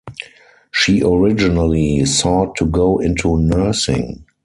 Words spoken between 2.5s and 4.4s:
to go into nursing.